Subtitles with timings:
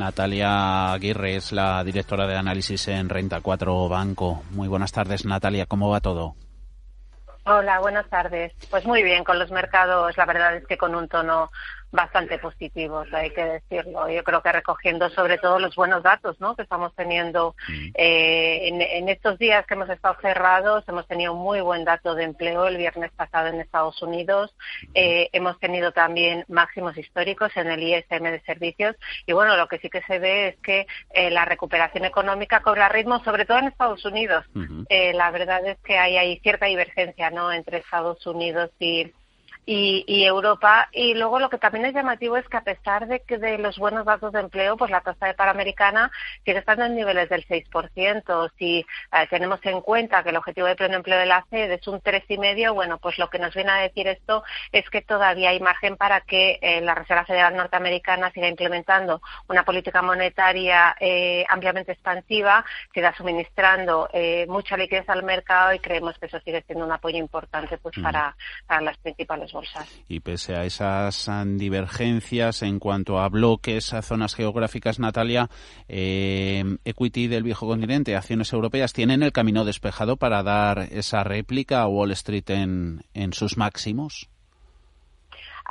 [0.00, 4.42] Natalia Aguirre es la directora de análisis en Renta 4 Banco.
[4.50, 5.66] Muy buenas tardes, Natalia.
[5.66, 6.34] ¿Cómo va todo?
[7.44, 8.52] Hola, buenas tardes.
[8.70, 11.50] Pues muy bien, con los mercados la verdad es que con un tono
[11.92, 14.08] bastante positivos, hay que decirlo.
[14.08, 16.54] Yo creo que recogiendo sobre todo los buenos datos ¿no?
[16.54, 17.88] que estamos teniendo mm.
[17.94, 22.66] eh, en, estos días que hemos estado cerrados, hemos tenido muy buen dato de empleo
[22.66, 24.54] el viernes pasado en Estados Unidos,
[24.94, 28.94] eh, hemos tenido también máximos históricos en el ISM de servicios
[29.26, 32.88] y bueno, lo que sí que se ve es que eh, la recuperación económica cobra
[32.88, 34.44] ritmo, sobre todo en Estados Unidos.
[34.88, 37.52] la verdad es que hay, hay cierta divergencia ¿no?
[37.52, 39.12] entre Estados Unidos y
[39.66, 40.88] y, Europa.
[40.92, 43.78] Y luego lo que también es llamativo es que a pesar de que de los
[43.78, 46.10] buenos datos de empleo, pues la tasa de panamericana
[46.44, 48.50] sigue estando en niveles del 6%.
[48.58, 51.86] Si eh, tenemos en cuenta que el objetivo de pleno empleo de la FED es
[51.86, 54.42] un 3,5, bueno, pues lo que nos viene a decir esto
[54.72, 59.64] es que todavía hay margen para que eh, la Reserva Federal norteamericana siga implementando una
[59.64, 64.08] política monetaria eh, ampliamente expansiva, siga suministrando
[64.48, 68.02] mucha liquidez al mercado y creemos que eso sigue siendo un apoyo importante pues mm.
[68.02, 69.49] para, para las principales
[70.08, 75.50] y pese a esas divergencias en cuanto a bloques, a zonas geográficas, Natalia,
[75.88, 81.82] eh, Equity del viejo continente, acciones europeas, ¿tienen el camino despejado para dar esa réplica
[81.82, 84.28] a Wall Street en sus máximos?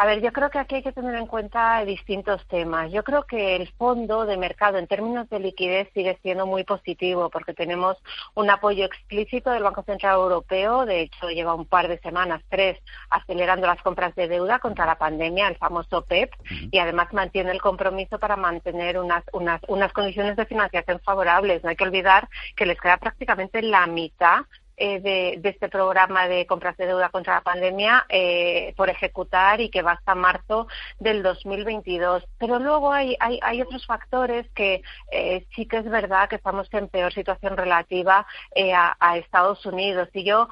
[0.00, 2.92] A ver, yo creo que aquí hay que tener en cuenta distintos temas.
[2.92, 7.30] Yo creo que el fondo de mercado en términos de liquidez sigue siendo muy positivo
[7.30, 7.96] porque tenemos
[8.36, 10.86] un apoyo explícito del Banco Central Europeo.
[10.86, 12.78] De hecho, lleva un par de semanas, tres,
[13.10, 17.50] acelerando las compras de deuda contra la pandemia, el famoso PEP, e y además mantiene
[17.50, 21.64] el compromiso para mantener unas, unas, unas condiciones de financiación favorables.
[21.64, 24.42] No hay que olvidar que les queda prácticamente la mitad
[24.80, 29.70] eh, de, este programa de compras de deuda contra la pandemia eh, por ejecutar y
[29.70, 30.68] que va hasta marzo
[31.00, 32.24] del 2022.
[32.38, 36.68] Pero luego hay, hay, hay otros factores que eh, sí que es verdad que estamos
[36.72, 38.24] en peor situación relativa
[38.74, 40.08] a, a, Estados Unidos.
[40.12, 40.48] Y yo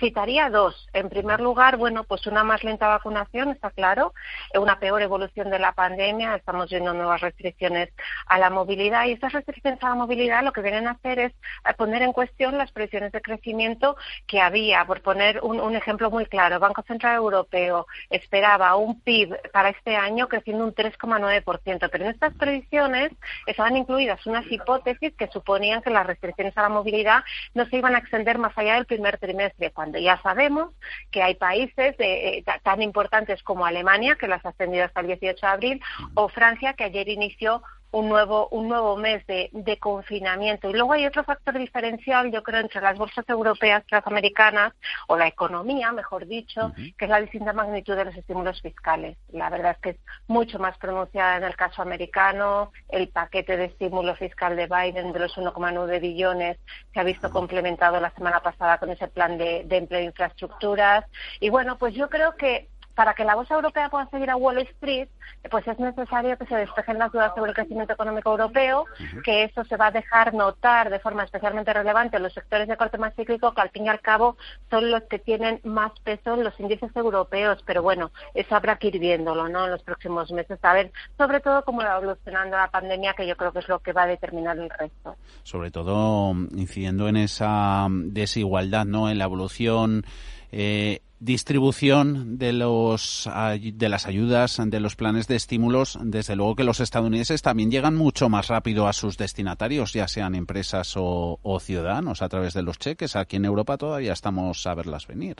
[0.00, 0.88] citaría dos.
[0.94, 4.14] En primer lugar, bueno, pues una más lenta vacunación, está claro,
[4.54, 7.90] una peor evolución de la pandemia, estamos viendo nuevas restricciones
[8.26, 11.32] a la movilidad y estas restricciones a la movilidad lo que vienen a hacer es
[11.76, 14.84] poner en cuestión las previsiones de crecimiento que había.
[14.86, 20.28] Por poner un, ejemplo muy claro, Banco Central Europeo esperaba un PIB para este año
[20.28, 23.12] creciendo un 3,9%, pero en estas previsiones
[23.46, 27.94] estaban incluidas unas hipótesis que suponían que las restricciones a la movilidad no se iban
[27.94, 30.72] a extender más allá del primer trimestre, cuando ya sabemos
[31.10, 35.46] que hay países eh, tan importantes como Alemania, que las ha extendido hasta el 18
[35.46, 35.82] de abril,
[36.14, 37.62] o Francia, que ayer inició
[37.92, 40.68] un nuevo, un nuevo mes de, de, confinamiento.
[40.68, 44.72] Y luego hay otro factor diferencial, yo creo, entre las bolsas europeas y las americanas,
[45.08, 49.16] o la economía, mejor dicho, que es la distinta magnitud de los estímulos fiscales.
[49.32, 52.72] La verdad es que es mucho más pronunciada en el caso americano.
[52.88, 56.58] El paquete de estímulo fiscal de Biden de los 1,9 billones
[56.92, 61.04] se ha visto complementado la semana pasada con ese plan de, de empleo de infraestructuras.
[61.40, 64.58] Y bueno, pues yo creo que para que la bolsa europea pueda seguir a Wall
[64.58, 65.08] Street,
[65.50, 68.86] pues es necesario que se despejen las dudas sobre el crecimiento económico europeo,
[69.22, 72.76] que eso se va a dejar notar de forma especialmente relevante en los sectores de
[72.78, 74.38] corte más cíclico, que al fin y al cabo
[74.70, 77.62] son los que tienen más peso en los índices europeos.
[77.66, 79.66] Pero bueno, eso habrá que ir viéndolo ¿no?
[79.66, 83.36] en los próximos meses, a ver sobre todo cómo va evolucionando la pandemia, que yo
[83.36, 85.16] creo que es lo que va a determinar el resto.
[85.42, 89.10] Sobre todo incidiendo en esa desigualdad, ¿no?
[89.10, 90.04] en la evolución.
[90.50, 93.28] Eh, distribución de los
[93.72, 97.94] de las ayudas de los planes de estímulos desde luego que los estadounidenses también llegan
[97.96, 102.62] mucho más rápido a sus destinatarios ya sean empresas o, o ciudadanos a través de
[102.62, 103.16] los cheques.
[103.16, 105.36] Aquí en Europa todavía estamos a verlas venir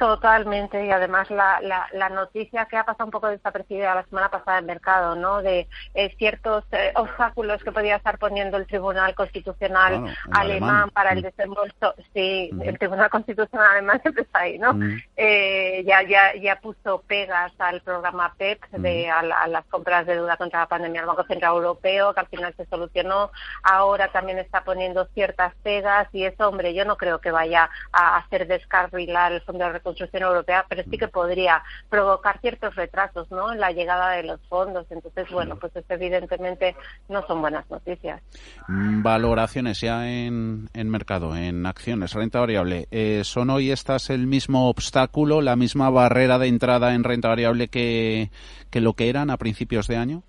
[0.00, 4.60] Totalmente, y además la, la, noticia que ha pasado un poco desapercibida la semana pasada
[4.60, 5.42] en mercado, ¿no?
[5.42, 11.20] De eh, ciertos eh, obstáculos que podía estar poniendo el Tribunal Constitucional alemán, para el
[11.20, 11.94] desembolso.
[12.14, 14.74] Sí, el Tribunal Constitucional alemán siempre está ahí, ¿no?
[15.18, 20.38] eh, ya, ya, ya puso pegas al programa PEP, de, a, las compras de deuda
[20.38, 23.32] contra la pandemia del Banco Central Europeo, que al final se solucionó.
[23.62, 28.16] Ahora también está poniendo ciertas pegas y eso, hombre, yo no creo que vaya a
[28.16, 33.30] hacer descarrilar el Fondo de Recursos construcción europea, pero sí que podría provocar ciertos retrasos
[33.30, 33.52] ¿no?
[33.52, 34.86] en la llegada de los fondos.
[34.90, 36.76] Entonces, bueno, pues evidentemente
[37.08, 38.22] no son buenas noticias.
[38.68, 42.86] Mm, valoraciones ya en, en mercado, en acciones, renta variable.
[42.90, 47.68] Eh, ¿Son hoy estas el mismo obstáculo, la misma barrera de entrada en renta variable
[47.68, 48.30] que,
[48.70, 50.22] que lo que eran a principios de año?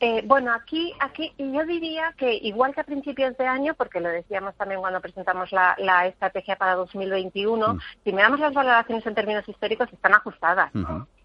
[0.00, 4.08] Eh, bueno, aquí, aquí yo diría que igual que a principios de año, porque lo
[4.08, 7.80] decíamos también cuando presentamos la, estrategia para 2021, mm.
[8.04, 10.70] si miramos las valoraciones en términos históricos están ajustadas.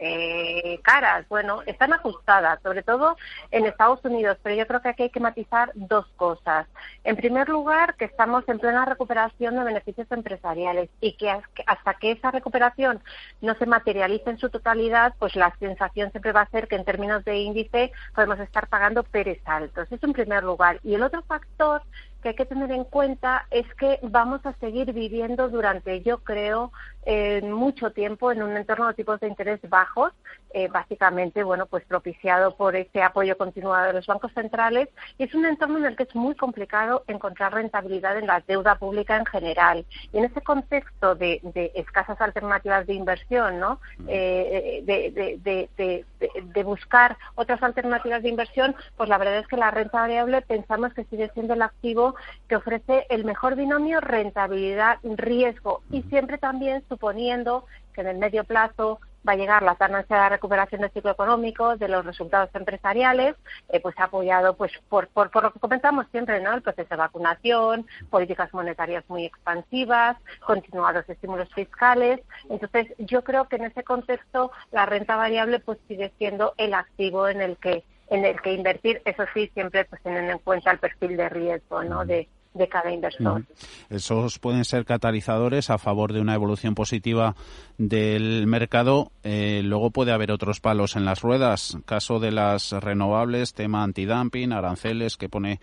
[0.06, 1.26] Eh, caras.
[1.30, 3.16] Bueno, están ajustadas, sobre todo
[3.52, 6.68] en Estados Unidos, pero yo creo que aquí hay que matizar dos cosas.
[7.06, 11.30] En primer lugar, que estamos en plena recuperación de beneficios empresariales y que
[11.66, 13.02] hasta que esa recuperación
[13.42, 16.84] no se materialice en su totalidad, pues la sensación siempre va a ser que en
[16.84, 19.90] términos de índice podemos estar pagando peres altos.
[19.90, 20.80] Eso en primer lugar.
[20.84, 21.82] Y el otro factor
[22.24, 26.72] que hay que tener en cuenta es que vamos a seguir viviendo durante, yo creo,
[27.06, 30.14] eh, mucho tiempo en un entorno de tipos de interés bajos,
[30.54, 35.34] eh, básicamente, bueno, pues propiciado por ese apoyo continuado de los bancos centrales y es
[35.34, 39.26] un entorno en el que es muy complicado encontrar rentabilidad en la deuda pública en
[39.26, 39.86] general.
[40.12, 41.42] Y en ese contexto de,
[41.76, 43.80] escasas alternativas de inversión, ¿no?
[44.08, 50.02] Eh, de, de, buscar otras alternativas de inversión, pues la verdad es que la renta
[50.02, 52.16] variable pensamos que sigue siendo el activo
[52.48, 59.00] que ofrece el mejor binomio rentabilidad-riesgo y siempre también suponiendo que en el medio plazo
[59.28, 63.36] va a llegar la tan ansiada recuperación del ciclo económico, de los resultados empresariales,
[63.70, 66.54] eh, pues apoyado pues por, por, por, lo que comentamos siempre, ¿no?
[66.54, 72.20] El proceso de vacunación, políticas monetarias muy expansivas, continuados estímulos fiscales.
[72.50, 77.28] Entonces, yo creo que en ese contexto la renta variable pues sigue siendo el activo
[77.28, 80.78] en el que en el que invertir, eso sí, siempre pues teniendo en cuenta el
[80.78, 82.06] perfil de riesgo, ¿no?
[82.06, 83.44] De, de cada inversor.
[83.90, 87.36] Esos pueden ser catalizadores a favor de una evolución positiva
[87.78, 89.12] del mercado.
[89.24, 91.78] Eh, luego puede haber otros palos en las ruedas.
[91.86, 95.60] Caso de las renovables, tema antidumping, aranceles que pone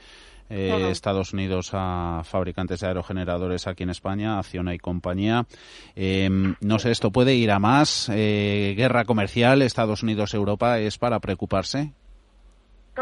[0.50, 5.46] eh, Estados Unidos a fabricantes de aerogeneradores aquí en España, Acciona y compañía.
[5.94, 8.10] Em, no sé, esto puede ir a más.
[8.12, 11.92] Eh, guerra comercial, Estados Unidos-Europa, ¿es para preocuparse?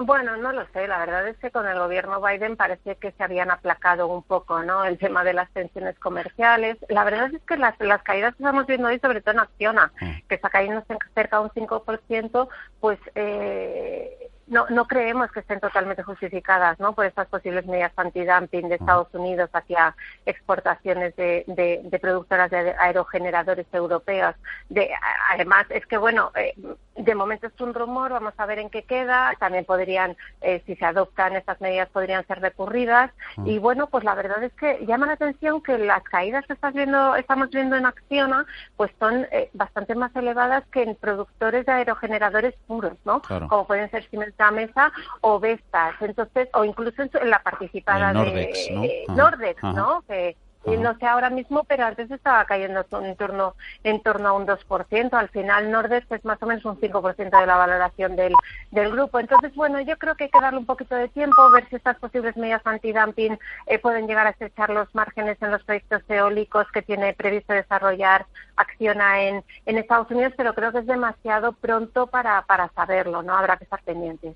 [0.02, 0.86] Bueno, no lo sé.
[0.86, 4.62] La verdad es que con el gobierno Biden parece que se habían aplacado un poco,
[4.62, 4.84] ¿no?
[4.84, 6.76] El tema de las tensiones comerciales.
[6.88, 9.92] La verdad es que las, las caídas que estamos viendo hoy, sobre todo en Acciona,
[10.00, 10.26] mm.
[10.28, 10.84] que está cayendo
[11.14, 12.48] cerca de un 5%,
[12.80, 16.94] pues eh, no, no creemos que estén totalmente justificadas ¿no?
[16.94, 19.94] por estas posibles medidas antidumping de Estados Unidos hacia
[20.26, 24.34] exportaciones de, de, productoras de aerogeneradores europeos.
[24.68, 24.90] De,
[25.30, 26.54] además, es que, bueno, eh,
[26.98, 29.32] de momento es un rumor, vamos a ver en qué queda.
[29.38, 33.10] También podrían, eh, si se adoptan estas medidas, podrían ser recurridas.
[33.44, 36.74] Y bueno, pues la verdad es que llama la atención que las caídas que estás
[36.74, 38.46] viendo, estamos viendo en Acciona,
[38.76, 43.22] pues son eh, bastante más elevadas que en productores de aerogeneradores puros, ¿no?
[43.22, 49.04] Como pueden ser Siemens mesa o Vestas, entonces, o incluso en, la participada Nordex, de
[49.08, 50.02] Nordex, ¿no?
[50.06, 54.46] Que, no sé ahora mismo, pero antes estaba cayendo en torno, en torno a un
[54.46, 55.12] 2%.
[55.12, 58.34] Al final, Nordex es más o menos un 5% de la valoración del,
[58.70, 59.18] del grupo.
[59.18, 61.96] Entonces, bueno, yo creo que hay que darle un poquito de tiempo, ver si estas
[61.98, 66.82] posibles medidas antidumping eh, pueden llegar a estrechar los márgenes en los proyectos eólicos que
[66.82, 68.26] tiene previsto desarrollar
[68.56, 73.34] Acciona en, en Estados Unidos, pero creo que es demasiado pronto para, para saberlo, ¿no?
[73.36, 74.34] Habrá que estar pendientes.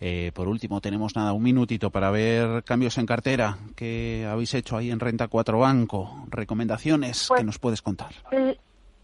[0.00, 4.76] Eh, por último, tenemos nada, un minutito para ver cambios en cartera que habéis hecho
[4.76, 6.26] ahí en Renta 4 Banco.
[6.28, 8.10] Recomendaciones que pues, nos puedes contar.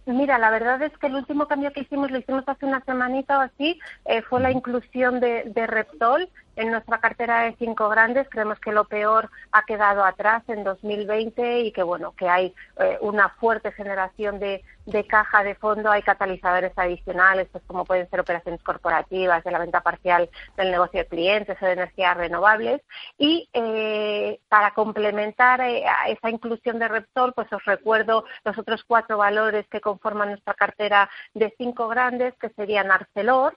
[0.04, 3.38] Mira, la verdad es que el último cambio que hicimos, lo hicimos hace una semanita
[3.38, 6.28] o así, eh, fue la inclusión de, de Repsol
[6.58, 11.60] en nuestra cartera de cinco grandes creemos que lo peor ha quedado atrás en 2020
[11.60, 14.64] y que bueno que hay eh, una fuerte generación de,
[15.06, 19.82] caja de fondo, hay catalizadores adicionales, pues como pueden ser operaciones corporativas, de la venta
[19.82, 22.82] parcial del negocio de clientes o de energías renovables.
[23.16, 29.18] Y eh, para complementar eh, esa inclusión de Repsol, pues os recuerdo los otros cuatro
[29.18, 33.56] valores que conforman nuestra cartera de cinco grandes, que serían Arcelor,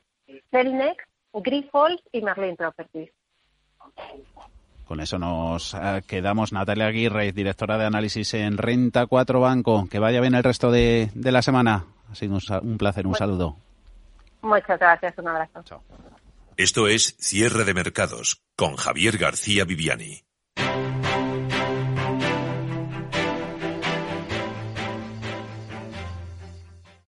[0.51, 3.11] Celnex, Grifols y Merlin Properties.
[4.85, 6.51] Con eso nos eh, quedamos.
[6.51, 9.88] Natalia Aguirre, directora de análisis en Renta 4 Banco.
[9.89, 11.85] Que vaya bien el resto de, la semana.
[12.11, 13.55] Ha sido un, placer, un saludo.
[14.41, 15.81] Muchas gracias, un abrazo.
[16.57, 20.23] Esto es Cierre de Mercados con Javier García Viviani.